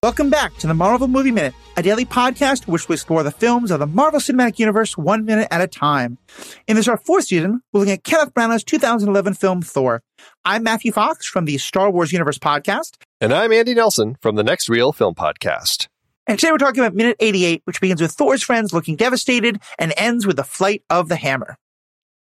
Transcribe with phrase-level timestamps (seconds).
[0.00, 3.70] Welcome back to the Marvel Movie Minute, a daily podcast which will explore the films
[3.70, 6.16] of the Marvel Cinematic Universe one minute at a time.
[6.66, 10.02] In this our fourth season, we're looking at Kenneth Branagh's 2011 film Thor.
[10.46, 12.96] I'm Matthew Fox from the Star Wars Universe podcast.
[13.20, 15.88] And I'm Andy Nelson from the Next Reel Film Podcast.
[16.26, 19.92] And today we're talking about minute 88, which begins with Thor's friends looking devastated and
[19.98, 21.58] ends with the flight of the hammer.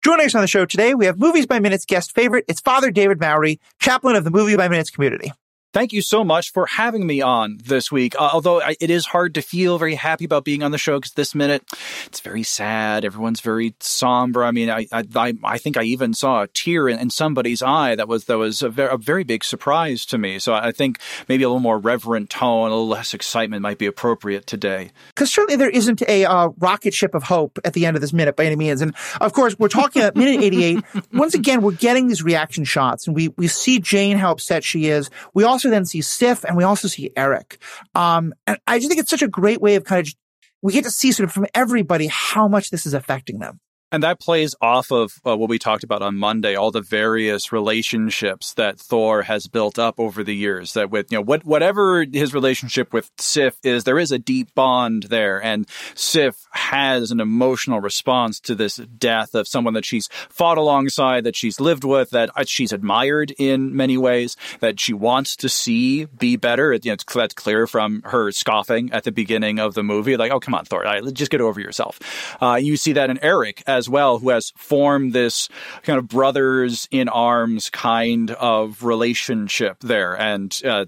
[0.02, 2.46] Joining us on the show today, we have Movies by Minutes guest favorite.
[2.48, 5.32] It's Father David Mowry, chaplain of the Movie by Minutes community.
[5.74, 8.18] Thank you so much for having me on this week.
[8.18, 10.98] Uh, although I, it is hard to feel very happy about being on the show
[10.98, 11.62] because this minute
[12.06, 13.04] it's very sad.
[13.04, 14.44] Everyone's very somber.
[14.44, 17.94] I mean, I I, I think I even saw a tear in, in somebody's eye
[17.96, 20.38] that was that was a, ver- a, very big surprise to me.
[20.38, 23.86] So I think maybe a little more reverent tone, a little less excitement might be
[23.86, 24.90] appropriate today.
[25.08, 28.14] Because certainly there isn't a uh, rocket ship of hope at the end of this
[28.14, 28.80] minute by any means.
[28.80, 30.82] And of course, we're talking about minute 88.
[31.12, 34.86] Once again, we're getting these reaction shots, and we we see Jane how upset she
[34.86, 35.10] is.
[35.34, 37.58] We also also then see Sif and we also see Eric.
[37.96, 40.14] Um, and I just think it's such a great way of kind of,
[40.62, 43.58] we get to see sort of from everybody how much this is affecting them.
[43.90, 47.52] And that plays off of uh, what we talked about on Monday, all the various
[47.52, 50.74] relationships that Thor has built up over the years.
[50.74, 54.54] That with, you know, what, whatever his relationship with Sif is, there is a deep
[54.54, 55.42] bond there.
[55.42, 61.24] And Sif has an emotional response to this death of someone that she's fought alongside,
[61.24, 65.48] that she's lived with, that uh, she's admired in many ways, that she wants to
[65.48, 66.74] see be better.
[66.74, 70.18] You know, it's, that's clear from her scoffing at the beginning of the movie.
[70.18, 71.98] Like, oh, come on, Thor, just get over yourself.
[72.42, 75.48] Uh, you see that in Eric as well, who has formed this
[75.82, 80.18] kind of brothers in arms kind of relationship there.
[80.20, 80.86] And uh,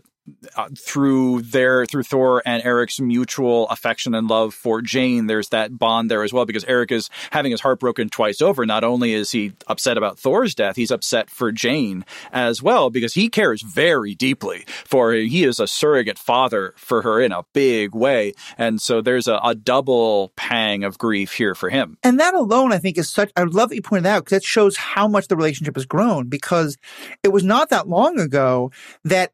[0.57, 5.79] uh, through their through Thor and Eric's mutual affection and love for Jane, there's that
[5.79, 8.67] bond there as well because Eric is having his heart broken twice over.
[8.67, 13.15] Not only is he upset about Thor's death, he's upset for Jane as well because
[13.15, 15.19] he cares very deeply for her.
[15.19, 19.41] He is a surrogate father for her in a big way, and so there's a,
[19.43, 21.99] a double pang of grief here for him.
[22.03, 23.31] And that alone, I think, is such.
[23.37, 26.29] I love that you pointed out because it shows how much the relationship has grown
[26.29, 26.77] because
[27.23, 28.71] it was not that long ago
[29.05, 29.33] that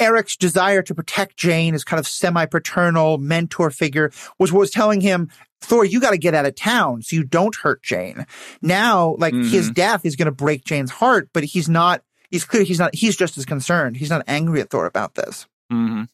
[0.00, 5.00] Eric's desire to protect Jane as kind of semi-paternal mentor figure was what was telling
[5.00, 8.26] him, Thor, you got to get out of town so you don't hurt Jane.
[8.60, 9.48] Now, like mm-hmm.
[9.48, 12.94] his death is going to break Jane's heart, but he's not, he's clear he's not,
[12.94, 13.96] he's just as concerned.
[13.96, 15.46] He's not angry at Thor about this.
[15.72, 16.04] Mm-hmm.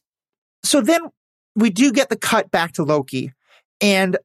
[0.62, 1.00] So then
[1.56, 3.32] we do get the cut back to Loki
[3.80, 4.16] and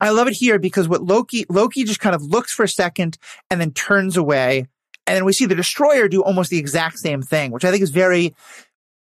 [0.00, 3.18] I love it here because what Loki, Loki just kind of looks for a second
[3.50, 4.66] and then turns away
[5.06, 7.82] and then we see the destroyer do almost the exact same thing, which I think
[7.82, 8.34] is very,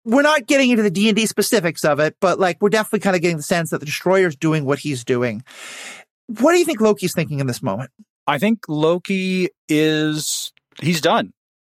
[0.04, 3.00] we're not getting into the D and D specifics of it, but like we're definitely
[3.00, 5.43] kind of getting the sense that the destroyer is doing what he's doing.
[6.26, 7.91] What do you think Loki's thinking in this moment?
[8.26, 11.32] I think Loki is, he's done.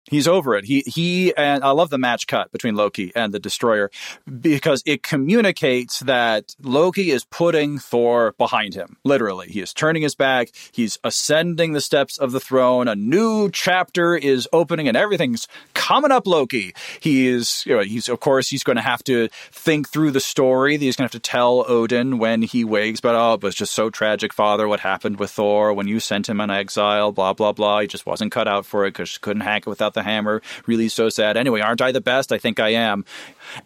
[0.09, 0.65] He's over it.
[0.65, 3.91] He he and I love the match cut between Loki and the Destroyer
[4.39, 8.97] because it communicates that Loki is putting Thor behind him.
[9.03, 10.49] Literally, he is turning his back.
[10.71, 12.87] He's ascending the steps of the throne.
[12.87, 16.25] A new chapter is opening, and everything's coming up.
[16.25, 16.73] Loki.
[16.99, 17.63] He is.
[17.65, 20.77] You know, he's of course he's going to have to think through the story.
[20.77, 23.01] that He's going to have to tell Odin when he wakes.
[23.01, 24.67] But oh, it was just so tragic, Father.
[24.67, 27.11] What happened with Thor when you sent him on exile?
[27.11, 27.81] Blah blah blah.
[27.81, 30.41] He just wasn't cut out for it because she couldn't hack it without the hammer.
[30.65, 31.35] Really so sad.
[31.35, 32.31] Anyway, aren't I the best?
[32.31, 33.05] I think I am.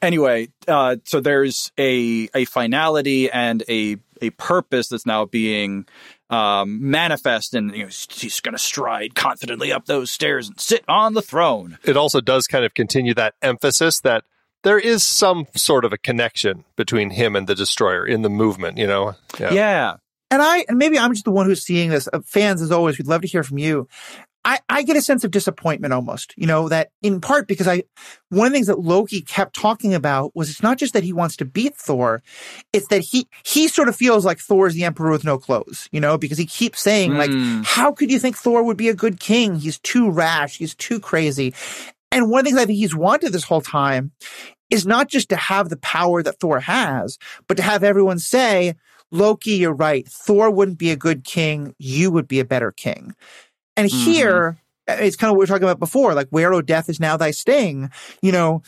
[0.02, 5.86] Anyway, uh, so there's a a finality and a a purpose that's now being
[6.30, 10.84] um, manifest, and you know, he's going to stride confidently up those stairs and sit
[10.88, 11.78] on the throne.
[11.84, 14.24] It also does kind of continue that emphasis that
[14.64, 18.78] there is some sort of a connection between him and the destroyer in the movement.
[18.78, 19.54] You know, yeah.
[19.54, 19.96] yeah.
[20.30, 22.08] And I, and maybe I'm just the one who's seeing this.
[22.12, 23.90] Uh, fans, as always, we'd love to hear from you.
[24.44, 27.84] I, I get a sense of disappointment almost, you know, that in part because I,
[28.30, 31.14] one of the things that Loki kept talking about was it's not just that he
[31.14, 32.24] wants to beat Thor,
[32.74, 35.88] it's that he, he sort of feels like Thor is the emperor with no clothes,
[35.92, 37.18] you know, because he keeps saying mm.
[37.18, 37.62] like, hmm.
[37.64, 39.56] how could you think Thor would be a good king?
[39.56, 40.58] He's too rash.
[40.58, 41.54] He's too crazy.
[42.12, 44.12] And one of the things I think he's wanted this whole time
[44.72, 48.76] is not just to have the power that Thor has, but to have everyone say,
[49.12, 50.08] Loki, you're right.
[50.08, 51.76] Thor wouldn't be a good king.
[51.78, 53.14] You would be a better king.
[53.78, 54.12] And mm-hmm.
[54.12, 54.58] here,
[54.88, 57.00] uh, it's kind of what we were talking about before, like where, oh, death is
[57.00, 57.90] now thy sting.
[58.22, 58.62] You know,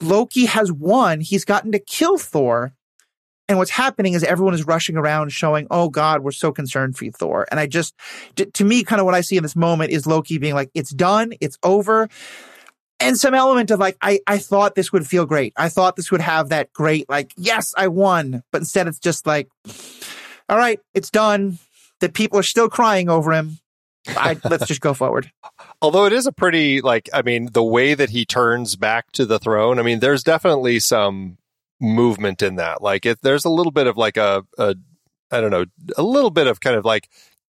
[0.00, 1.20] Loki has won.
[1.20, 2.72] He's gotten to kill Thor.
[3.50, 7.06] And what's happening is everyone is rushing around showing, oh God, we're so concerned for
[7.06, 7.46] you, Thor.
[7.50, 7.94] And I just,
[8.36, 10.70] to, to me, kind of what I see in this moment is Loki being like,
[10.74, 12.08] it's done, it's over.
[13.00, 15.54] And some element of like, I, I thought this would feel great.
[15.56, 18.42] I thought this would have that great, like, yes, I won.
[18.52, 19.48] But instead it's just like,
[20.48, 21.58] all right, it's done.
[22.00, 23.60] The people are still crying over him.
[24.16, 25.30] I, let's just go forward.
[25.82, 29.24] Although it is a pretty like, I mean, the way that he turns back to
[29.26, 29.78] the throne.
[29.78, 31.38] I mean, there's definitely some
[31.80, 32.82] movement in that.
[32.82, 34.74] Like it, there's a little bit of like a, a
[35.30, 35.66] I don't know,
[35.96, 37.08] a little bit of kind of like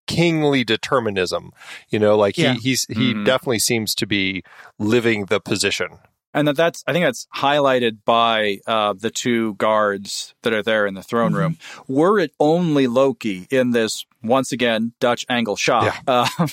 [0.06, 1.52] kingly determinism.
[1.88, 2.54] You know, like Yeah.
[2.54, 3.24] he he's he Mhm.
[3.24, 4.42] definitely seems to be
[4.78, 5.98] living the position.
[6.34, 10.86] And that that's I think that's highlighted by uh, the two guards that are there
[10.86, 11.58] in the throne room.
[11.88, 16.28] Were it only Loki in this once again Dutch angle shot, uh,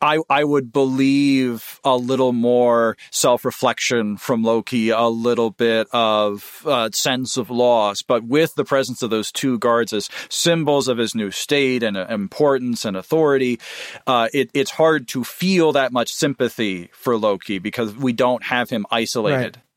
[0.00, 6.62] I I would believe a little more self reflection from Loki, a little bit of
[6.66, 8.02] uh, sense of loss.
[8.02, 11.96] But with the presence of those two guards as symbols of his new state and
[11.96, 13.60] uh, importance and authority,
[14.06, 18.70] uh, it, it's hard to feel that much sympathy for Loki because we don't have
[18.70, 19.19] him isolated.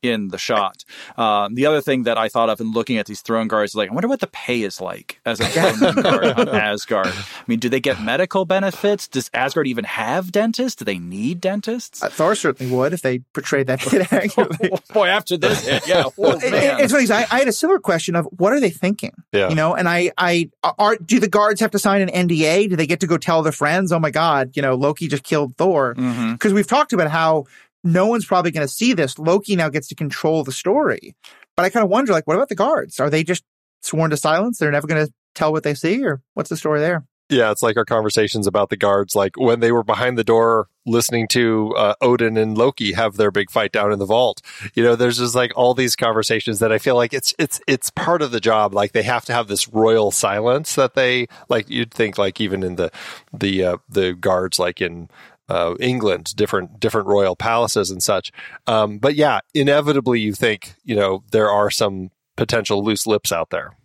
[0.04, 0.84] In the shot.
[1.16, 3.75] Um, the other thing that I thought of in looking at these throne guards, is
[3.75, 7.07] like, I wonder what the pay is like as a throne guard on Asgard.
[7.07, 7.13] I
[7.48, 9.07] mean, do they get medical benefits?
[9.07, 10.75] Does Asgard even have dentists?
[10.75, 12.04] Do they need dentists?
[12.04, 14.72] Uh, Thor certainly would if they portrayed that hit accurately.
[14.94, 17.54] Boy, after this hit, yeah, oh, It- it- it's funny 'cause I, I had a
[17.54, 19.13] similar question of what are they thinking?
[19.31, 19.48] Yeah.
[19.48, 22.68] You know, and I, I, are, do the guards have to sign an NDA?
[22.69, 25.24] Do they get to go tell their friends, oh my God, you know, Loki just
[25.24, 25.94] killed Thor?
[25.94, 27.46] Because we've talked about how
[27.84, 29.20] no one's probably going to see this.
[29.20, 31.16] Loki now gets to control the story.
[31.56, 33.00] But I kind of wonder, like, what about the guards?
[33.00, 33.44] Are they just
[33.82, 34.58] sworn to silence?
[34.58, 37.06] They're never going to tell what they see, or what's the story there?
[37.30, 40.68] Yeah, it's like our conversations about the guards, like when they were behind the door
[40.86, 44.42] listening to uh, Odin and Loki have their big fight down in the vault.
[44.74, 47.90] You know, there's just like all these conversations that I feel like it's it's it's
[47.92, 48.74] part of the job.
[48.74, 51.70] Like they have to have this royal silence that they like.
[51.70, 52.92] You'd think like even in the
[53.32, 55.10] the uh, the guards like in
[55.50, 58.31] uh, England, different different royal palaces and such.
[58.68, 63.50] Um, but yeah, inevitably you think you know there are some potential loose lips out
[63.50, 63.75] there.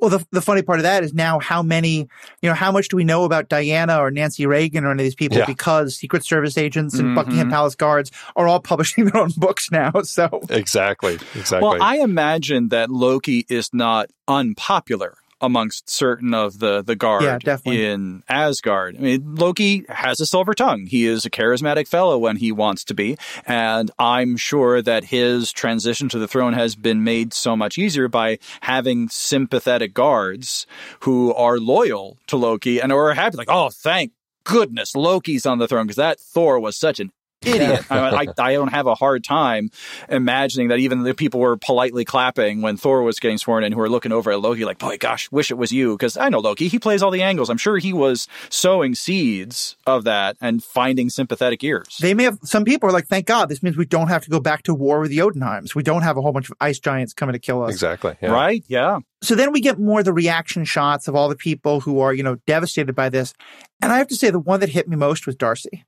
[0.00, 2.06] Well, the, the funny part of that is now how many,
[2.42, 5.04] you know, how much do we know about Diana or Nancy Reagan or any of
[5.04, 5.46] these people Yeah.
[5.46, 7.14] because Secret Service agents and Mhm.
[7.16, 9.90] Buckingham Palace guards are all publishing their own books now.
[10.04, 11.14] So Exactly.
[11.34, 11.60] Exactly.
[11.68, 17.38] Well, I imagine that Loki is not unpopular amongst certain of the the guard Yeah,
[17.38, 17.84] definitely.
[17.86, 18.96] in Asgard.
[18.96, 20.86] I mean, Loki has a silver tongue.
[20.86, 23.16] He is a charismatic fellow when he wants to be,
[23.46, 28.08] and I'm sure that his transition to the throne has been made so much easier
[28.08, 30.66] by having sympathetic guards
[31.00, 34.12] who are loyal to Loki and are happy like, "Oh, thank
[34.44, 37.84] goodness Loki's on the throne because that Thor was such an idiot.
[37.90, 39.70] I, I, I don't have a hard time
[40.08, 43.78] imagining that even the people were politely clapping when Thor was getting sworn in who
[43.78, 45.96] were looking over at Loki like, boy, gosh, wish it was you.
[45.96, 47.50] Because I know Loki, he plays all the angles.
[47.50, 51.98] I'm sure he was sowing seeds of that and finding sympathetic ears.
[52.00, 54.30] they may have, some people are like, thank God, this means we don't have to
[54.30, 55.74] go back to war with the Odenheims.
[55.74, 57.70] We don't have a whole bunch of ice giants coming to kill us.
[57.72, 58.16] exactly.
[58.20, 58.30] Yeah.
[58.30, 58.64] Right?
[58.68, 59.00] Yeah.
[59.22, 62.12] So then we get more of the reaction shots of all the people who are,
[62.14, 63.34] you know, devastated by this.
[63.82, 65.84] And I have to say the one that hit me most was Darcy.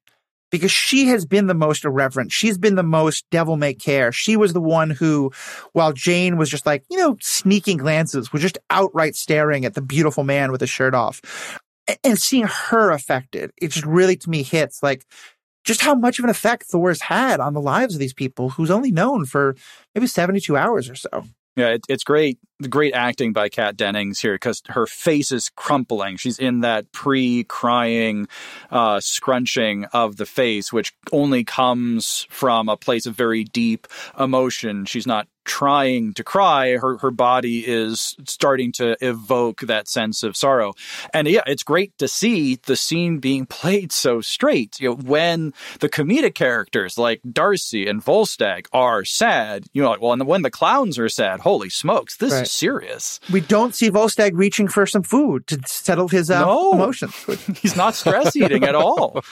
[0.52, 2.30] Because she has been the most irreverent.
[2.30, 4.12] She's been the most devil may care.
[4.12, 5.32] She was the one who,
[5.72, 9.82] while Jane was just like, you know, sneaking glances, was just outright staring at the
[9.82, 11.58] beautiful man with his shirt off.
[12.04, 15.04] And seeing her affected, it just really to me hits like
[15.64, 18.70] just how much of an effect Thor's had on the lives of these people who's
[18.70, 19.56] only known for
[19.94, 21.24] maybe 72 hours or so.
[21.56, 22.38] Yeah, it, it's great.
[22.70, 26.16] Great acting by Kat Dennings here because her face is crumpling.
[26.16, 28.28] She's in that pre-crying
[28.70, 33.86] uh, scrunching of the face, which only comes from a place of very deep
[34.18, 34.84] emotion.
[34.84, 36.76] She's not trying to cry.
[36.76, 40.74] Her her body is starting to evoke that sense of sorrow.
[41.12, 44.78] And yeah, it's great to see the scene being played so straight.
[44.78, 50.00] You know, when the comedic characters like Darcy and Volstagg are sad, you know, like,
[50.00, 52.42] well, and when the clowns are sad, holy smokes, this Right.
[52.42, 53.18] is serious.
[53.32, 56.72] we don't see Volstagg reaching for some food to settle his uh, No.
[56.72, 57.14] emotions.
[57.62, 59.22] He's not stress eating at all.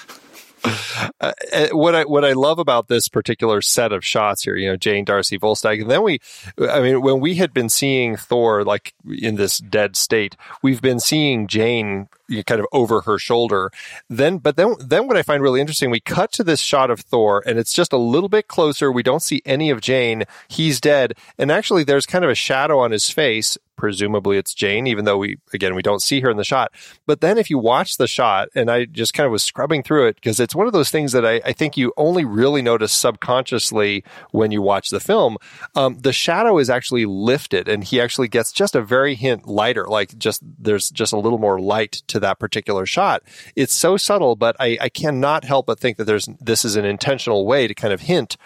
[1.21, 4.69] uh, uh, what I what I love about this particular set of shots here, you
[4.69, 6.21] know, Jane, Darcy, Volstagg, and then we,
[6.59, 11.01] I mean, when we had been seeing Thor like in this dead state, we've been
[11.01, 12.09] seeing Jane
[12.47, 13.71] kind of over her shoulder.
[14.09, 17.01] Then, but then, then what I find really interesting, we cut to this shot of
[17.01, 18.91] Thor, and it's just a little bit closer.
[18.91, 20.25] We don't see any of Jane.
[20.49, 23.59] He's dead, and actually, there's kind of a shadow on his face.
[23.77, 26.71] Presumably, it's Jane, even though we again we don't see her in the shot.
[27.07, 30.09] But then, if you watch the shot, and I just kind of was scrubbing through
[30.09, 32.93] it because it's one of those things that I, I think you only really notice
[32.93, 35.39] subconsciously when you watch the film.
[35.75, 39.87] Um, the shadow is actually lifted, and he actually gets just a very hint lighter,
[39.87, 43.23] like just there's just a little more light to that particular shot.
[43.57, 46.85] It's so subtle, but I, I cannot help but think that there's this is an
[46.85, 48.37] intentional way to kind of hint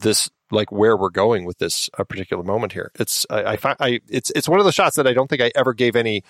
[0.00, 2.90] this like where we're going with this uh, particular moment here.
[2.98, 5.42] It's I, I find I it's it's one of the shots that I don't think
[5.42, 6.22] I ever gave any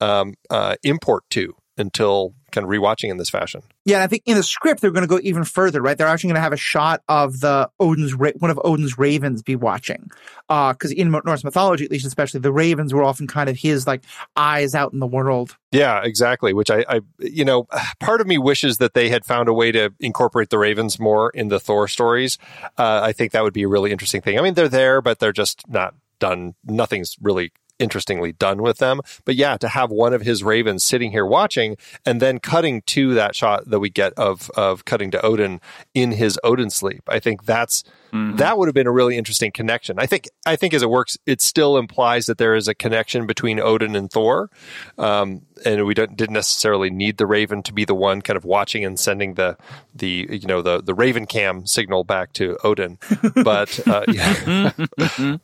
[0.00, 3.62] um, uh, import to until kind of rewatching in this fashion.
[3.84, 5.96] Yeah, and I think in the script they're going to go even further, right?
[5.96, 9.56] They're actually going to have a shot of the Odin's one of Odin's ravens be
[9.56, 10.10] watching,
[10.48, 13.86] because uh, in Norse mythology, at least especially, the ravens were often kind of his
[13.86, 14.04] like
[14.36, 15.56] eyes out in the world.
[15.72, 16.52] Yeah, exactly.
[16.52, 17.66] Which I, I, you know,
[18.00, 21.30] part of me wishes that they had found a way to incorporate the ravens more
[21.30, 22.38] in the Thor stories.
[22.78, 24.38] Uh, I think that would be a really interesting thing.
[24.38, 26.54] I mean, they're there, but they're just not done.
[26.64, 29.00] Nothing's really interestingly done with them.
[29.24, 33.14] But yeah, to have one of his ravens sitting here watching and then cutting to
[33.14, 35.60] that shot that we get of of cutting to Odin
[35.94, 37.02] in his Odin sleep.
[37.08, 38.36] I think that's Mm-hmm.
[38.36, 39.98] That would have been a really interesting connection.
[39.98, 40.28] I think.
[40.46, 43.94] I think as it works, it still implies that there is a connection between Odin
[43.94, 44.50] and Thor,
[44.98, 48.84] um, and we didn't necessarily need the Raven to be the one kind of watching
[48.84, 49.56] and sending the
[49.94, 52.98] the you know the the Raven cam signal back to Odin.
[53.34, 54.72] But uh, yeah.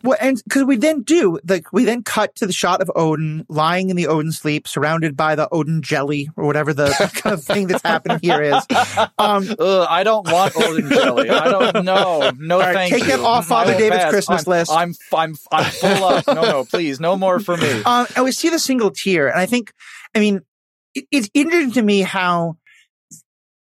[0.02, 3.46] well, and because we then do like we then cut to the shot of Odin
[3.48, 7.44] lying in the Odin sleep, surrounded by the Odin jelly or whatever the kind of
[7.44, 8.66] thing that's happening here is.
[9.18, 11.30] Um, Ugh, I don't want Odin jelly.
[11.30, 12.30] I don't know.
[12.38, 13.14] No no, thank take you.
[13.14, 14.10] it off Father David's pass.
[14.10, 14.72] Christmas I'm, list.
[14.72, 16.26] I'm, I'm, I'm full up.
[16.26, 17.82] No, no, please, no more for me.
[17.82, 19.72] Um, I would see the single tear, and I think,
[20.14, 20.42] I mean,
[20.94, 22.56] it, it's interesting to me how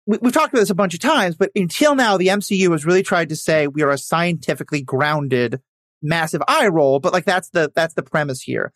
[0.05, 2.85] we, have talked about this a bunch of times, but until now, the MCU has
[2.85, 5.59] really tried to say we are a scientifically grounded,
[6.01, 6.99] massive eye roll.
[6.99, 8.71] But like that's the that's the premise here.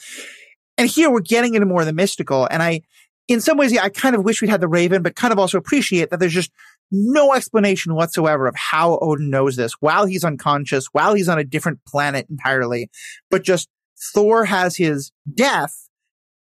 [0.78, 2.82] And here we're getting into more of the mystical, and I
[3.30, 5.38] in some ways, yeah, I kind of wish we'd had the Raven, but kind of
[5.38, 6.52] also appreciate that there's just
[6.92, 11.44] no explanation whatsoever of how Odin knows this while he's unconscious, while he's on a
[11.44, 12.90] different planet entirely.
[13.30, 13.70] But just
[14.14, 15.90] Thor has his death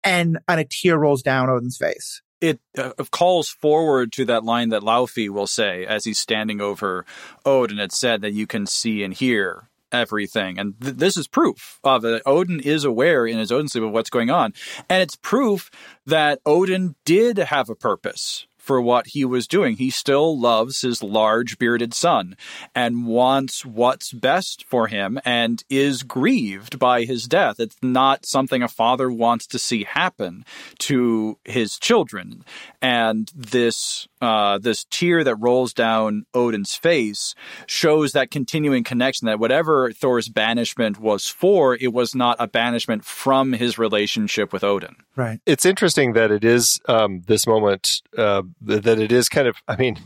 [0.03, 2.21] and, and a tear rolls down Odin's face.
[2.41, 7.05] It uh, calls forward to that line that Laufey will say as he's standing over
[7.45, 7.79] Odin.
[7.79, 10.59] It said that you can see and hear everything.
[10.59, 12.21] And th- this is proof of it.
[12.25, 14.53] Odin is aware in his Odin sleep of what's going on.
[14.89, 15.69] And it's proof
[16.05, 19.75] that Odin did have a purpose for what he was doing.
[19.75, 22.37] He still loves his large bearded son
[22.73, 27.59] and wants what's best for him and is grieved by his death.
[27.59, 30.45] It's not something a father wants to see happen
[30.79, 32.45] to his children.
[32.81, 37.35] And this uh, this tear that rolls down Odin's face
[37.67, 43.03] shows that continuing connection that whatever Thor's banishment was for, it was not a banishment
[43.03, 44.95] from his relationship with Odin.
[45.17, 45.41] Right.
[45.45, 49.57] It's interesting that it is um, this moment uh, that it is kind of.
[49.67, 49.99] I mean,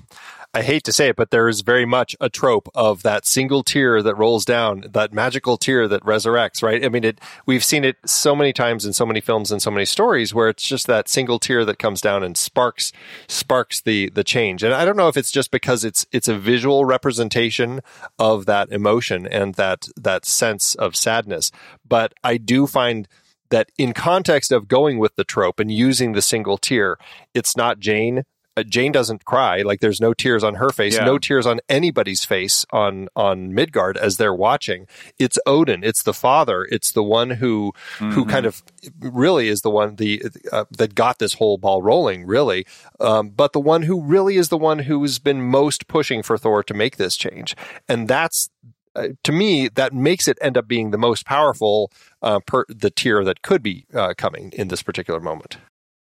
[0.57, 3.61] I hate to say it, but there is very much a trope of that single
[3.61, 6.83] tear that rolls down, that magical tear that resurrects, right?
[6.83, 9.69] I mean, it, we've seen it so many times in so many films and so
[9.69, 12.91] many stories where it's just that single tear that comes down and sparks,
[13.27, 14.63] sparks the, the change.
[14.63, 17.81] And I don't know if it's just because it's, it's a visual representation
[18.17, 21.51] of that emotion and that, that sense of sadness.
[21.87, 23.07] But I do find
[23.51, 26.97] that in context of going with the trope and using the single tear,
[27.35, 28.23] it's not Jane
[28.63, 29.61] Jane doesn't cry.
[29.61, 31.05] Like there's no tears on her face, yeah.
[31.05, 34.87] no tears on anybody's face on on Midgard as they're watching.
[35.17, 35.83] It's Odin.
[35.83, 36.67] It's the father.
[36.71, 38.11] It's the one who mm-hmm.
[38.11, 38.63] who kind of
[38.99, 42.25] really is the one the uh, that got this whole ball rolling.
[42.25, 42.65] Really,
[42.99, 46.63] um, but the one who really is the one who's been most pushing for Thor
[46.63, 47.55] to make this change,
[47.87, 48.49] and that's
[48.97, 52.89] uh, to me, that makes it end up being the most powerful uh, per the
[52.89, 55.57] tear that could be uh, coming in this particular moment.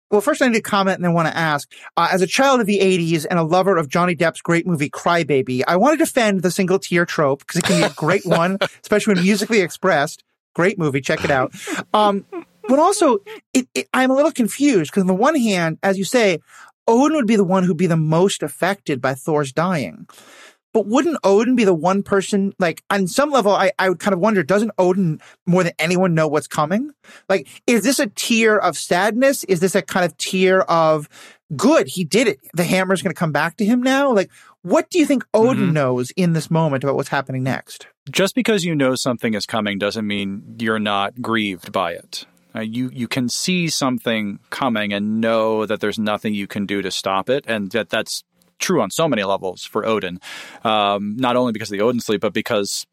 [0.09, 1.69] Well, first I need to comment and then want to ask.
[1.97, 4.89] Uh, as a child of the 80s and a lover of Johnny Depp's great movie
[4.89, 8.25] Crybaby, I want to defend the single tear trope because it can be a great
[8.25, 10.23] one, especially when musically expressed.
[10.55, 11.01] Great movie.
[11.01, 11.53] Check it out.
[11.93, 12.25] Um,
[12.67, 13.19] but also,
[13.53, 16.39] it, it, I'm a little confused because on the one hand, as you say,
[16.87, 20.07] Odin would be the one who'd be the most affected by Thor's dying.
[20.74, 24.13] But wouldn't Odin be the one person, like, on some level, I, I would kind
[24.13, 26.91] of wonder, doesn't Odin more than anyone know what's coming?
[27.29, 29.43] Like, is this a tear of sadness?
[29.45, 31.09] Is this a kind of tear of
[31.55, 31.88] good?
[31.88, 32.39] He did it.
[32.53, 34.12] The hammer's going to come back to him now.
[34.12, 34.29] Like,
[34.62, 35.74] what do you think Odin mm-hmm.
[35.74, 37.88] knows in this moment about what's happening next?
[38.12, 42.25] Just because you know something is coming doesn't mean you're not grieved by it.
[42.55, 46.81] Uh, you you can see something coming and know that there's nothing you can do
[46.81, 48.24] to stop it, and that that's
[48.59, 50.19] true on so many levels for Odin.
[50.63, 52.85] Um, not only because of the Odin sleep, but because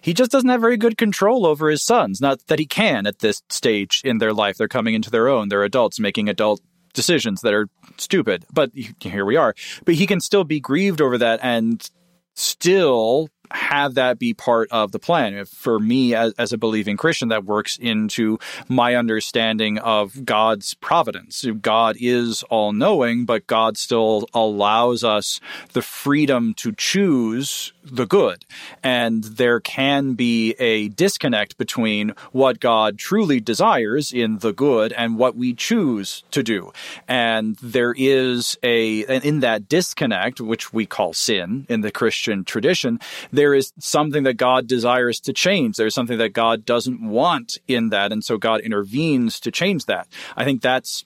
[0.00, 2.20] he just doesn't have very good control over his sons.
[2.20, 4.56] Not that he can at this stage in their life.
[4.56, 5.48] They're coming into their own.
[5.48, 6.60] They're adults making adult
[6.92, 7.68] decisions that are
[7.98, 8.44] stupid.
[8.52, 8.70] But
[9.00, 9.54] here we are.
[9.84, 11.88] But he can still be grieved over that and
[12.34, 15.44] still have that be part of the plan.
[15.44, 18.38] For me, as, as, a believing Christian, that works into
[18.68, 21.44] my understanding of God's providence.
[21.60, 25.40] God is all knowing, but God still allows us
[25.72, 28.44] the freedom to choose the good.
[28.82, 35.18] And there can be a disconnect between what God truly desires in the good and
[35.18, 36.72] what we choose to do.
[37.08, 42.98] And there is a, in that disconnect, which we call sin in the Christian tradition,
[43.32, 45.76] there is something that God desires to change.
[45.76, 48.12] There's something that God doesn't want in that.
[48.12, 50.08] And so God intervenes to change that.
[50.36, 51.04] I think that's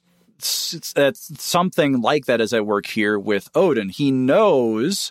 [0.97, 3.89] Uh, something like that is at work here with Odin.
[3.89, 5.11] He knows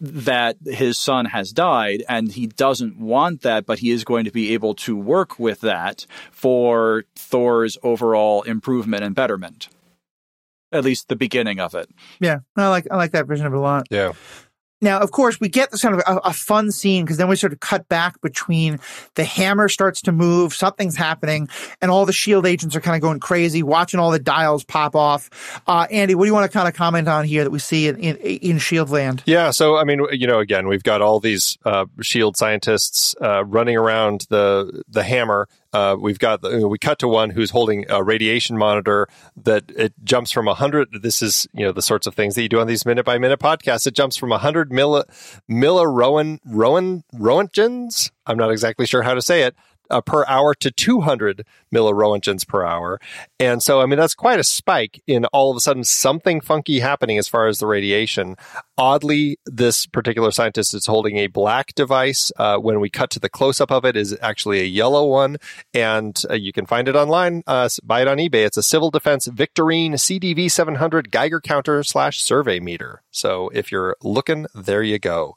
[0.00, 4.30] that his son has died and he doesn't want that, but he is going to
[4.30, 9.68] be able to work with that for Thor's overall improvement and betterment.
[10.72, 11.88] At least the beginning of it.
[12.20, 13.86] Yeah, I like I like that version of it a lot.
[13.90, 14.12] Yeah.
[14.80, 17.36] Now, of course, we get this kind of a, a fun scene because then we
[17.36, 18.78] sort of cut back between
[19.14, 21.48] the hammer starts to move, something's happening,
[21.80, 24.94] and all the shield agents are kind of going crazy, watching all the dials pop
[24.94, 25.62] off.
[25.66, 27.88] Uh, Andy, what do you want to kind of comment on here that we see
[27.88, 29.22] in, in, in Shield Land?
[29.24, 33.44] Yeah, so I mean, you know, again, we've got all these uh, Shield scientists uh,
[33.44, 38.02] running around the the hammer, uh, we've got we cut to one who's holding a
[38.02, 42.34] radiation monitor that it jumps from 100 this is you know the sorts of things
[42.34, 43.86] that you do on these minute by minute podcasts.
[43.86, 45.04] It jumps from 100 milli
[45.50, 49.54] millirowan rowan rowan roentgens i'm not exactly sure how to say it
[49.90, 53.00] uh, per hour to 200 milliroentgens per hour.
[53.38, 56.80] And so, I mean, that's quite a spike in all of a sudden something funky
[56.80, 58.36] happening as far as the radiation.
[58.78, 62.30] Oddly, this particular scientist is holding a black device.
[62.36, 65.38] Uh, when we cut to the close up of it, is actually a yellow one,
[65.72, 67.42] and uh, you can find it online.
[67.46, 68.46] Uh, buy it on eBay.
[68.46, 73.02] It's a Civil Defense Victoreen CDV 700 Geiger counter slash survey meter.
[73.10, 75.34] So if you're looking, there you go.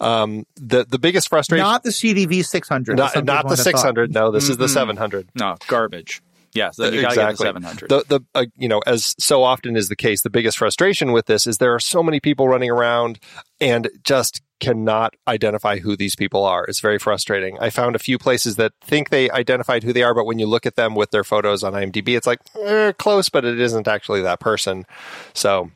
[0.00, 3.91] Um, the the biggest frustration, not the CDV 600, not, not the 600.
[3.96, 4.52] No, this mm-hmm.
[4.52, 5.28] is the 700.
[5.34, 6.22] No, garbage.
[6.54, 7.46] Yes, you exactly.
[7.46, 7.88] 700.
[7.88, 11.26] The, the uh, you know, as so often is the case, the biggest frustration with
[11.26, 13.18] this is there are so many people running around
[13.58, 16.64] and just cannot identify who these people are.
[16.64, 17.58] It's very frustrating.
[17.58, 20.46] I found a few places that think they identified who they are, but when you
[20.46, 23.88] look at them with their photos on IMDb, it's like eh, close, but it isn't
[23.88, 24.84] actually that person.
[25.32, 25.70] So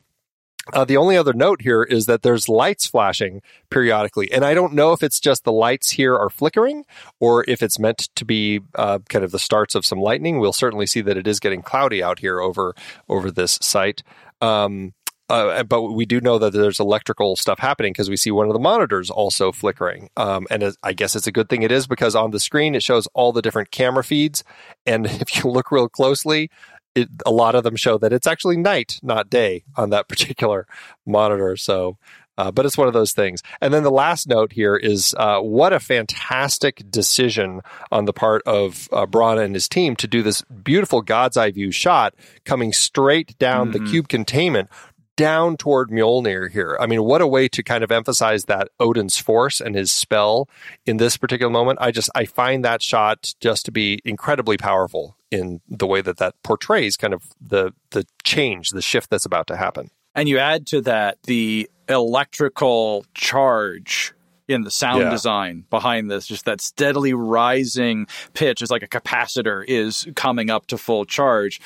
[0.73, 4.73] uh, the only other note here is that there's lights flashing periodically, and I don't
[4.73, 6.85] know if it's just the lights here are flickering
[7.19, 10.39] or if it's meant to be uh, kind of the starts of some lightning.
[10.39, 12.75] We'll certainly see that it is getting cloudy out here over
[13.07, 14.03] over this site.
[14.41, 14.93] Um,
[15.29, 18.53] uh, but we do know that there's electrical stuff happening because we see one of
[18.53, 20.09] the monitors also flickering.
[20.15, 22.83] Um, and I guess it's a good thing it is because on the screen it
[22.83, 24.43] shows all the different camera feeds.
[24.85, 26.49] And if you look real closely,
[26.97, 30.67] it, a lot of them show that it's actually night, not day, on that particular
[31.05, 31.55] monitor.
[31.55, 31.97] So,
[32.37, 33.41] uh, but it's one of those things.
[33.61, 38.43] And then the last note here is uh, what a fantastic decision on the part
[38.45, 42.13] of uh, Branagh and his team to do this beautiful God's eye view shot
[42.45, 43.83] coming straight down mm-hmm.
[43.83, 44.69] the cube containment
[45.15, 46.77] down toward Mjolnir here.
[46.79, 50.47] I mean, what a way to kind of emphasize that Odin's force and his spell
[50.85, 51.79] in this particular moment.
[51.81, 56.17] I just, I find that shot just to be incredibly powerful in the way that
[56.17, 59.89] that portrays kind of the, the change, the shift that's about to happen.
[60.15, 64.13] And you add to that the electrical charge
[64.47, 65.09] in the sound yeah.
[65.09, 70.67] design behind this, just that steadily rising pitch is like a capacitor is coming up
[70.67, 71.61] to full charge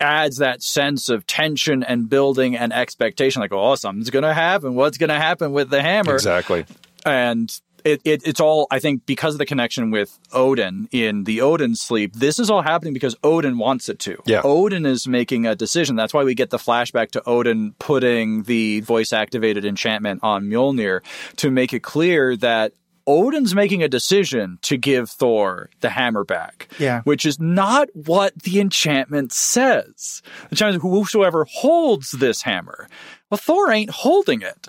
[0.00, 4.74] adds that sense of tension and building and expectation like oh something's going to happen
[4.74, 6.66] what's going to happen with the hammer exactly
[7.06, 11.40] and it, it, it's all I think because of the connection with Odin in the
[11.40, 12.14] Odin sleep.
[12.14, 14.22] This is all happening because Odin wants it to.
[14.26, 14.42] Yeah.
[14.44, 15.96] Odin is making a decision.
[15.96, 21.00] That's why we get the flashback to Odin putting the voice activated enchantment on Mjolnir
[21.36, 22.72] to make it clear that
[23.06, 26.68] Odin's making a decision to give Thor the hammer back.
[26.78, 27.02] Yeah.
[27.02, 30.22] Which is not what the enchantment says.
[30.42, 32.88] The enchantment whosoever holds this hammer.
[33.32, 34.68] Well, Thor ain't holding it.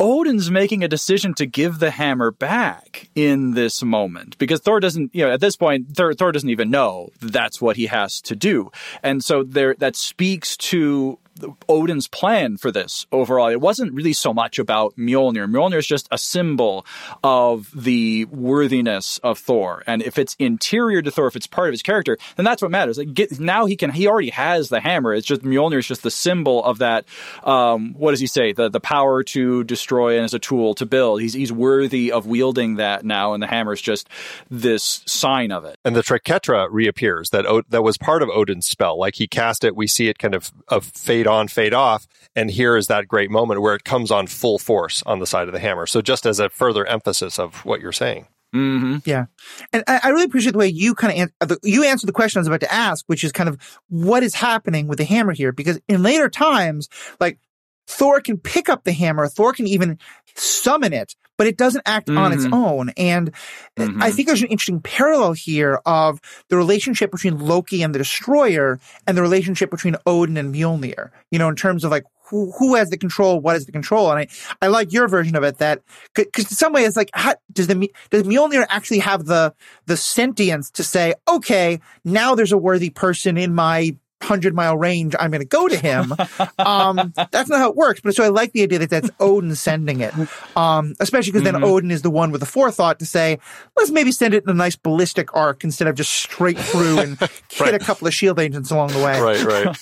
[0.00, 5.14] Odin's making a decision to give the hammer back in this moment because Thor doesn't,
[5.14, 8.34] you know, at this point, Thor, Thor doesn't even know that's what he has to
[8.34, 8.72] do.
[9.02, 11.18] And so there, that speaks to
[11.68, 13.48] Odin's plan for this overall.
[13.48, 15.50] It wasn't really so much about Mjolnir.
[15.50, 16.86] Mjolnir is just a symbol
[17.22, 19.82] of the worthiness of Thor.
[19.86, 22.70] And if it's interior to Thor, if it's part of his character, then that's what
[22.70, 22.98] matters.
[22.98, 25.14] Like get, now he can, he already has the hammer.
[25.14, 27.04] It's just Mjolnir is just the symbol of that.
[27.44, 28.52] Um, what does he say?
[28.52, 31.20] The the power to destroy and as a tool to build.
[31.20, 34.08] He's he's worthy of wielding that now, and the hammer is just
[34.50, 35.78] this sign of it.
[35.84, 37.30] And the Triquetra reappears.
[37.30, 38.98] That that was part of Odin's spell.
[38.98, 42.06] Like he cast it, we see it kind of, of fade on, fade off.
[42.34, 45.48] And here is that great moment where it comes on full force on the side
[45.48, 45.86] of the hammer.
[45.86, 48.26] So just as a further emphasis of what you're saying.
[48.54, 48.98] Mm-hmm.
[49.06, 49.26] Yeah,
[49.72, 52.38] and I, I, really appreciate the way you kind of an- you answered the question
[52.38, 55.32] I was about to ask, which is kind of what is happening with the hammer
[55.32, 57.38] here, because in later times, like
[57.86, 59.28] Thor can pick up the hammer.
[59.28, 59.98] Thor can even
[60.34, 62.18] summon it, but it doesn't act mm-hmm.
[62.18, 62.54] on its mm-hmm.
[62.54, 62.88] own.
[62.96, 63.32] And
[63.76, 64.02] mm-hmm.
[64.02, 68.78] I think there's an interesting parallel here of the relationship between Loki and the Destroyer
[69.06, 72.76] and the relationship between Odin and Mjolnir, you know, in terms of like who, who
[72.76, 73.40] has the control?
[73.40, 74.10] What is the control?
[74.10, 74.26] And I,
[74.64, 75.82] I like your version of it that,
[76.14, 79.98] cause in some way it's like, how, does the, does Mjolnir actually have the, the
[79.98, 85.30] sentience to say, okay, now there's a worthy person in my hundred mile range, I'm
[85.30, 86.14] going to go to him.
[86.58, 88.00] Um, that's not how it works.
[88.00, 90.14] But so I like the idea that that's Odin sending it,
[90.56, 91.60] um, especially because mm-hmm.
[91.60, 93.38] then Odin is the one with the forethought to say,
[93.76, 97.18] let's maybe send it in a nice ballistic arc instead of just straight through and
[97.20, 97.74] hit right.
[97.74, 99.20] a couple of shield agents along the way.
[99.20, 99.76] Right, right.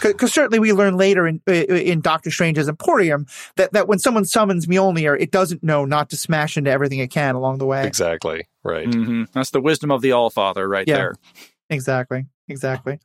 [0.00, 3.26] Because um, certainly we learn later in in Doctor Strange's Emporium
[3.56, 7.10] that that when someone summons Mjolnir, it doesn't know not to smash into everything it
[7.10, 7.86] can along the way.
[7.86, 8.48] Exactly.
[8.62, 8.88] Right.
[8.88, 9.24] Mm-hmm.
[9.32, 10.96] That's the wisdom of the All Father, right yeah.
[10.96, 11.14] there.
[11.70, 12.98] Exactly exactly.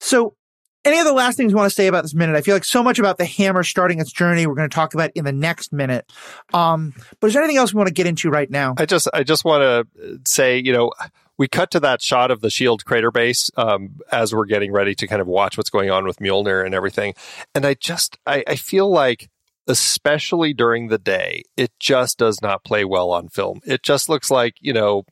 [0.00, 0.36] So,
[0.84, 2.34] any other last things you want to say about this minute?
[2.34, 4.94] I feel like so much about the hammer starting its journey we're going to talk
[4.94, 6.10] about in the next minute.
[6.52, 8.74] Um, but is there anything else we want to get into right now?
[8.76, 10.92] I just I just want to say, you know,
[11.38, 14.94] we cut to that shot of the shield crater base um, as we're getting ready
[14.96, 17.14] to kind of watch what's going on with Mjolnir and everything.
[17.54, 19.30] And I just I, I feel like
[19.68, 23.60] especially during the day, it just does not play well on film.
[23.64, 25.04] It just looks like, you know,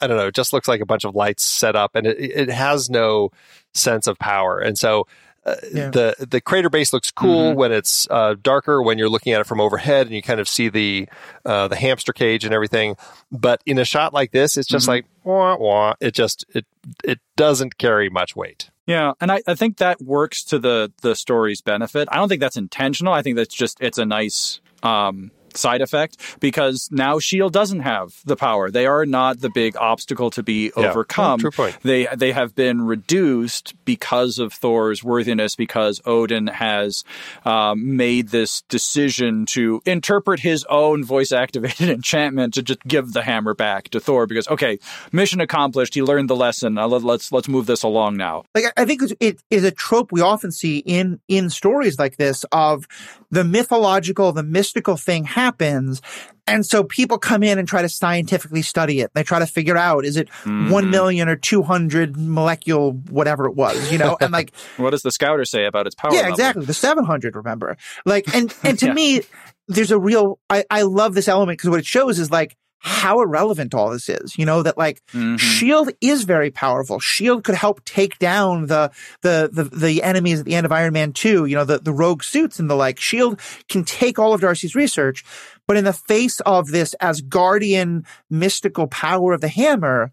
[0.00, 2.18] I don't know, it just looks like a bunch of lights set up and it,
[2.18, 3.30] it has no
[3.74, 4.58] sense of power.
[4.58, 5.06] And so
[5.44, 5.88] uh, yeah.
[5.90, 7.58] the the crater base looks cool mm-hmm.
[7.58, 10.46] when it's uh, darker when you're looking at it from overhead and you kind of
[10.46, 11.08] see the
[11.46, 12.94] uh, the hamster cage and everything.
[13.32, 14.90] But in a shot like this, it's just mm-hmm.
[14.90, 15.94] like wah wah.
[15.98, 16.66] It just it
[17.02, 18.70] it doesn't carry much weight.
[18.86, 22.08] Yeah, and I, I think that works to the the story's benefit.
[22.12, 23.14] I don't think that's intentional.
[23.14, 28.14] I think that's just it's a nice um, side effect because now Shield doesn't have
[28.24, 28.70] the power.
[28.70, 30.90] They are not the big obstacle to be yeah.
[30.90, 31.40] overcome.
[31.40, 31.76] true point.
[31.82, 37.04] They they have been reduced because of Thor's worthiness because Odin has
[37.44, 43.22] um, made this decision to interpret his own voice activated enchantment to just give the
[43.22, 44.78] hammer back to Thor because okay,
[45.12, 45.94] mission accomplished.
[45.94, 46.78] He learned the lesson.
[46.78, 48.44] Uh, let, let's let's move this along now.
[48.54, 52.44] Like I think it is a trope we often see in in stories like this
[52.52, 52.86] of
[53.30, 56.02] the mythological, the mystical thing happens.
[56.46, 59.12] And so people come in and try to scientifically study it.
[59.14, 60.70] They try to figure out, is it mm.
[60.70, 64.16] 1 million or 200 molecule, whatever it was, you know?
[64.20, 66.12] And like, what does the scouter say about its power?
[66.12, 66.32] Yeah, level?
[66.32, 66.64] exactly.
[66.64, 67.76] The 700, remember?
[68.04, 68.92] Like, and, and to yeah.
[68.92, 69.22] me,
[69.68, 73.20] there's a real, I, I love this element because what it shows is like, how
[73.20, 74.36] irrelevant all this is.
[74.38, 75.36] You know, that like mm-hmm.
[75.36, 76.98] Shield is very powerful.
[76.98, 78.90] Shield could help take down the,
[79.22, 81.92] the, the, the enemies at the end of Iron Man 2, you know, the, the
[81.92, 82.98] rogue suits and the like.
[82.98, 83.38] Shield
[83.68, 85.24] can take all of Darcy's research,
[85.66, 90.12] but in the face of this Asgardian mystical power of the hammer,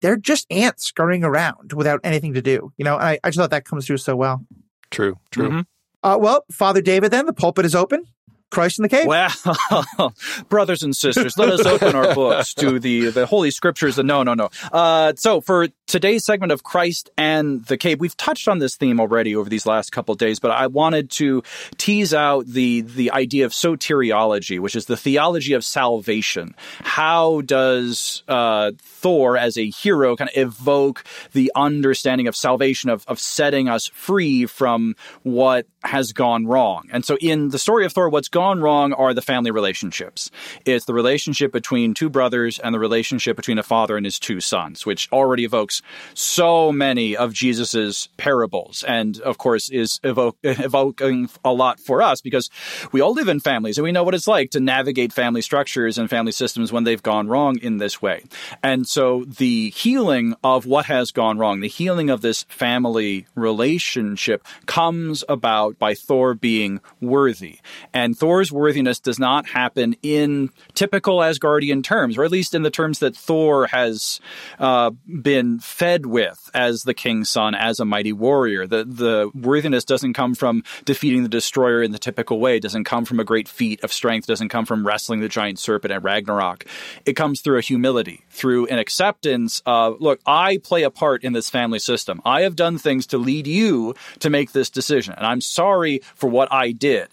[0.00, 2.72] they're just ants scurrying around without anything to do.
[2.78, 4.44] You know, I, I just thought that comes through so well.
[4.90, 5.48] True, true.
[5.48, 5.60] Mm-hmm.
[6.02, 8.04] Uh, well, Father David, then the pulpit is open.
[8.50, 9.06] Christ in the cave.
[9.06, 10.14] Well,
[10.48, 13.96] brothers and sisters, let us open our books to the, the Holy Scriptures.
[13.98, 14.50] No, no, no.
[14.72, 19.00] Uh, so for today's segment of Christ and the cave, we've touched on this theme
[19.00, 21.42] already over these last couple days, but I wanted to
[21.76, 26.54] tease out the, the idea of soteriology, which is the theology of salvation.
[26.82, 33.04] How does uh, Thor, as a hero, kind of evoke the understanding of salvation, of,
[33.06, 36.88] of setting us free from what has gone wrong?
[36.92, 40.30] And so in the story of Thor, what's gone gone wrong are the family relationships.
[40.64, 44.40] It's the relationship between two brothers and the relationship between a father and his two
[44.40, 45.82] sons, which already evokes
[46.14, 52.22] so many of Jesus's parables, and of course is evoke, evoking a lot for us
[52.22, 52.48] because
[52.92, 55.98] we all live in families and we know what it's like to navigate family structures
[55.98, 58.24] and family systems when they've gone wrong in this way.
[58.62, 64.46] And so the healing of what has gone wrong, the healing of this family relationship
[64.64, 67.58] comes about by Thor being worthy.
[67.92, 72.62] And Thor Thor's worthiness does not happen in typical Asgardian terms, or at least in
[72.62, 74.20] the terms that Thor has
[74.60, 78.68] uh, been fed with as the king's son, as a mighty warrior.
[78.68, 82.60] The the worthiness doesn't come from defeating the destroyer in the typical way.
[82.60, 84.28] Doesn't come from a great feat of strength.
[84.28, 86.66] Doesn't come from wrestling the giant serpent at Ragnarok.
[87.04, 91.32] It comes through a humility, through an acceptance of, look, I play a part in
[91.32, 92.22] this family system.
[92.24, 96.30] I have done things to lead you to make this decision, and I'm sorry for
[96.30, 97.08] what I did.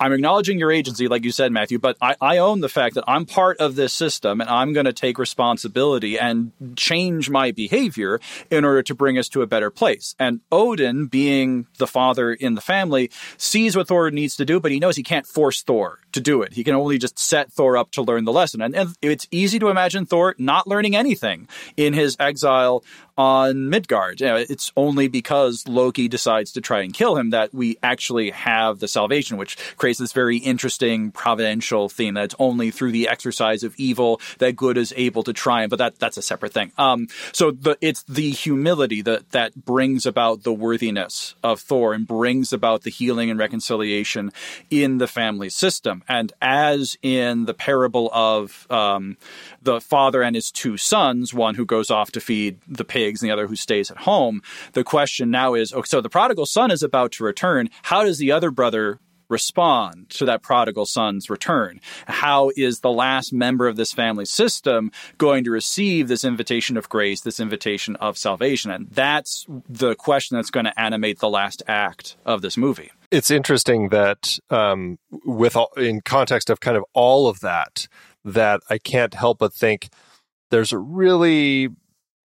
[0.00, 3.04] I'm acknowledging your agency, like you said, Matthew, but I, I own the fact that
[3.06, 8.18] I'm part of this system and I'm going to take responsibility and change my behavior
[8.50, 10.16] in order to bring us to a better place.
[10.18, 14.70] And Odin, being the father in the family, sees what Thor needs to do, but
[14.70, 16.52] he knows he can't force Thor to do it.
[16.52, 18.60] He can only just set Thor up to learn the lesson.
[18.62, 22.84] And, and it's easy to imagine Thor not learning anything in his exile
[23.20, 24.20] on Midgard.
[24.20, 28.30] You know, it's only because Loki decides to try and kill him that we actually
[28.30, 33.08] have the salvation, which creates this very interesting providential theme that it's only through the
[33.08, 35.70] exercise of evil that good is able to triumph.
[35.70, 36.72] But that that's a separate thing.
[36.78, 42.06] Um, so the, it's the humility that that brings about the worthiness of Thor and
[42.06, 44.32] brings about the healing and reconciliation
[44.70, 45.99] in the family system.
[46.08, 49.16] And as in the parable of um,
[49.62, 53.28] the father and his two sons, one who goes off to feed the pigs and
[53.28, 56.70] the other who stays at home, the question now is okay, so the prodigal son
[56.70, 57.68] is about to return.
[57.82, 59.00] How does the other brother
[59.30, 61.80] respond to that prodigal son's return?
[62.06, 66.88] How is the last member of this family system going to receive this invitation of
[66.88, 68.70] grace, this invitation of salvation?
[68.70, 72.90] And that's the question that's going to animate the last act of this movie.
[73.10, 77.88] It's interesting that, um, with all, in context of kind of all of that,
[78.24, 79.88] that I can't help but think
[80.50, 81.68] there's a really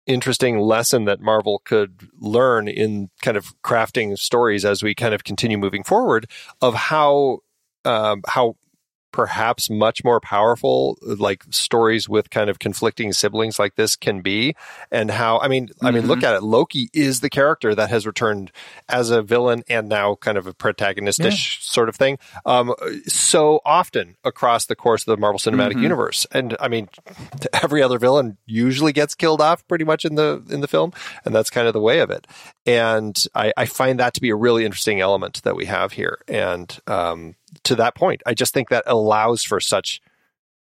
[0.06, 5.24] interesting lesson that Marvel could learn in kind of crafting stories as we kind of
[5.24, 6.28] continue moving forward
[6.60, 7.38] of how
[7.84, 8.56] um, how
[9.12, 14.56] perhaps much more powerful like stories with kind of conflicting siblings like this can be
[14.90, 15.86] and how i mean mm-hmm.
[15.86, 16.26] i mean look mm-hmm.
[16.26, 18.50] at it loki is the character that has returned
[18.88, 21.60] as a villain and now kind of a protagonistish yeah.
[21.60, 22.74] sort of thing um,
[23.06, 25.82] so often across the course of the marvel cinematic mm-hmm.
[25.82, 26.88] universe and i mean
[27.62, 30.92] every other villain usually gets killed off pretty much in the in the film
[31.24, 32.26] and that's kind of the way of it
[32.66, 36.18] and i, I find that to be a really interesting element that we have here
[36.26, 37.34] and um,
[37.64, 38.22] to that point.
[38.26, 40.00] I just think that allows for such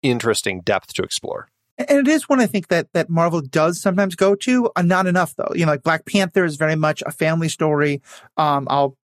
[0.02, 1.50] interesting depth to explore.
[1.78, 5.08] And it is one I think that that Marvel does sometimes go to, uh, not
[5.08, 5.52] enough though.
[5.56, 8.02] You know, like Black Panther is very much a family story.
[8.36, 8.98] Um, I'll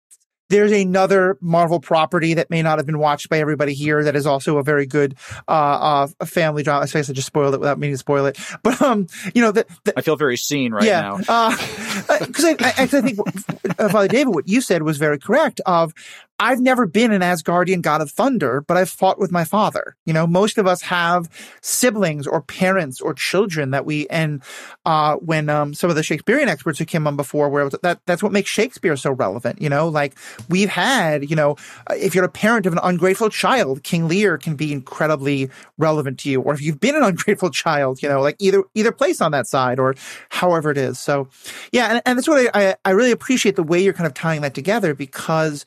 [0.50, 4.28] there's another Marvel property that may not have been watched by everybody here that is
[4.28, 5.16] also a very good
[5.48, 6.84] uh, uh family drama.
[6.84, 8.38] I guess I just spoiled it without meaning to spoil it.
[8.64, 11.18] But um, you know, the, the, I feel very seen right yeah, now.
[11.18, 13.20] Because uh, I, I, I, think
[13.80, 15.62] uh, Father David, what you said was very correct.
[15.66, 15.94] Of
[16.38, 19.96] I've never been an Asgardian god of thunder, but I've fought with my father.
[20.06, 21.30] You know, most of us have
[21.62, 24.44] siblings or parents or children that we, and,
[24.86, 28.22] uh, when, um, some of the Shakespearean experts who came on before, where that, that's
[28.22, 29.62] what makes Shakespeare so relevant.
[29.62, 30.14] You know, like
[30.50, 31.56] we've had, you know,
[31.92, 36.30] if you're a parent of an ungrateful child, King Lear can be incredibly relevant to
[36.30, 36.42] you.
[36.42, 39.48] Or if you've been an ungrateful child, you know, like either, either place on that
[39.48, 39.96] side or
[40.30, 41.00] however it is.
[41.00, 41.30] So
[41.72, 41.94] yeah.
[41.94, 44.42] And, and that's what I, I, I really appreciate the way you're kind of tying
[44.42, 45.66] that together because,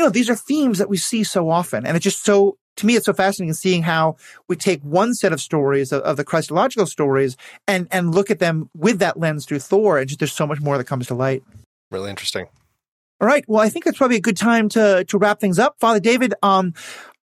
[0.00, 1.84] you know, these are themes that we see so often.
[1.84, 4.16] And it's just so, to me, it's so fascinating seeing how
[4.48, 7.36] we take one set of stories of, of, the Christological stories
[7.68, 9.98] and, and look at them with that lens through Thor.
[9.98, 11.42] And just there's so much more that comes to light.
[11.90, 12.46] Really interesting.
[13.20, 13.44] All right.
[13.46, 15.76] Well, I think that's probably a good time to, to wrap things up.
[15.78, 16.72] Father David, um,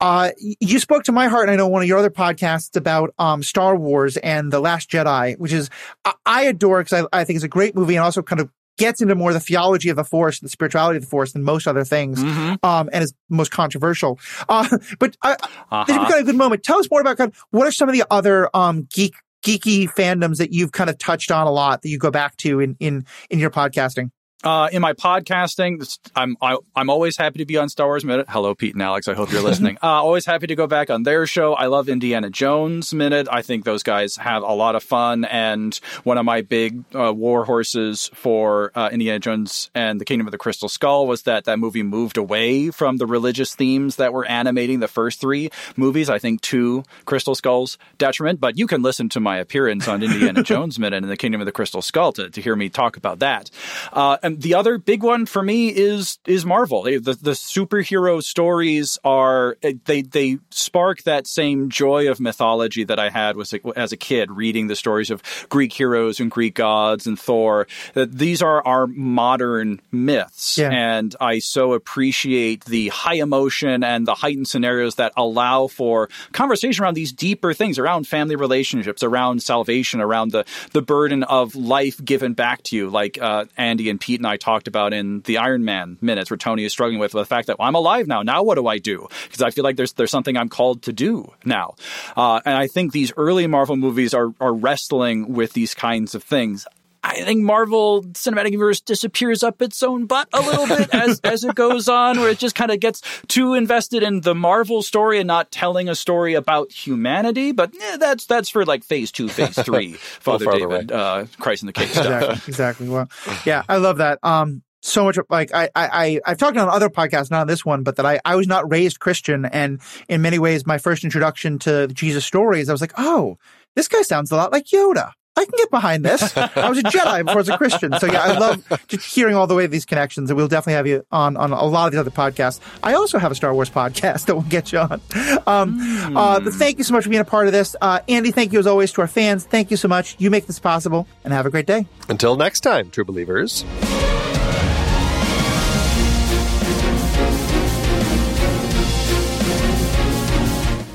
[0.00, 3.14] uh, you spoke to my heart, and I know one of your other podcasts about
[3.20, 5.70] um, Star Wars and The Last Jedi, which is
[6.04, 8.50] I, I adore because I, I, think it's a great movie and also kind of
[8.78, 11.66] gets into more the theology of the force, the spirituality of the force than most
[11.66, 12.54] other things, mm-hmm.
[12.64, 14.18] um, and is most controversial.
[14.48, 15.84] Uh, but I, uh-huh.
[15.86, 16.62] this is kind of a good moment.
[16.62, 19.92] Tell us more about kind of what are some of the other um, geek geeky
[19.92, 22.76] fandoms that you've kind of touched on a lot that you go back to in
[22.80, 24.10] in in your podcasting.
[24.44, 27.86] Uh, in my podcasting, I'm I, am i am always happy to be on Star
[27.86, 28.26] Wars Minute.
[28.28, 29.08] Hello, Pete and Alex.
[29.08, 29.78] I hope you're listening.
[29.82, 31.54] uh, always happy to go back on their show.
[31.54, 33.26] I love Indiana Jones Minute.
[33.30, 35.24] I think those guys have a lot of fun.
[35.24, 40.26] And one of my big uh, war horses for uh, Indiana Jones and the Kingdom
[40.26, 44.12] of the Crystal Skull was that that movie moved away from the religious themes that
[44.12, 46.10] were animating the first three movies.
[46.10, 48.40] I think to Crystal Skull's detriment.
[48.40, 51.46] But you can listen to my appearance on Indiana Jones Minute and the Kingdom of
[51.46, 53.50] the Crystal Skull to, to hear me talk about that.
[53.90, 56.82] Uh, and the other big one for me is is Marvel.
[56.82, 63.10] The the superhero stories are they they spark that same joy of mythology that I
[63.10, 67.18] had was as a kid reading the stories of Greek heroes and Greek gods and
[67.18, 67.66] Thor.
[67.94, 70.70] That these are our modern myths, yeah.
[70.70, 76.84] and I so appreciate the high emotion and the heightened scenarios that allow for conversation
[76.84, 82.02] around these deeper things, around family relationships, around salvation, around the the burden of life
[82.04, 85.38] given back to you, like uh, Andy and Pete and I talked about in the
[85.38, 88.22] Iron Man minutes, where Tony is struggling with, the fact that well, I'm alive now.
[88.22, 89.06] Now what do I do?
[89.24, 91.74] Because I feel like there's there's something I'm called to do now.
[92.16, 96.22] Uh, and I think these early Marvel movies are are wrestling with these kinds of
[96.24, 96.66] things.
[97.04, 101.44] I think Marvel Cinematic Universe disappears up its own butt a little bit as as
[101.44, 105.18] it goes on, where it just kind of gets too invested in the Marvel story
[105.18, 107.52] and not telling a story about humanity.
[107.52, 111.66] But yeah, that's that's for like Phase Two, Phase Three, Father David, uh, Christ in
[111.66, 112.06] the Cave stuff.
[112.06, 112.88] Exactly, exactly.
[112.88, 113.08] Well,
[113.44, 114.18] yeah, I love that.
[114.22, 117.82] Um, so much like I, I, I've talked on other podcasts, not on this one,
[117.82, 119.46] but that I, I was not raised Christian.
[119.46, 123.38] And in many ways, my first introduction to Jesus stories, I was like, oh,
[123.76, 125.12] this guy sounds a lot like Yoda.
[125.36, 126.36] I can get behind this.
[126.36, 127.98] I was a Jedi before I was a Christian.
[127.98, 130.86] So yeah, I love just hearing all the way these connections and we'll definitely have
[130.86, 132.60] you on, on a lot of these other podcasts.
[132.82, 135.00] I also have a Star Wars podcast that we'll get you on.
[135.46, 136.16] Um, mm.
[136.16, 137.74] uh, but thank you so much for being a part of this.
[137.80, 139.44] Uh, Andy, thank you as always to our fans.
[139.44, 140.16] Thank you so much.
[140.18, 141.86] You make this possible and have a great day.
[142.08, 143.64] Until next time, true believers.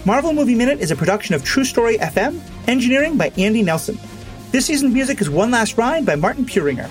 [0.05, 3.99] Marvel Movie Minute is a production of True Story FM, engineering by Andy Nelson.
[4.51, 6.87] This season's music is One Last Ride by Martin Puringer.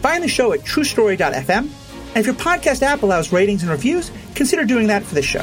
[0.00, 4.64] Find the show at truestory.fm, and if your podcast app allows ratings and reviews, consider
[4.64, 5.40] doing that for this show.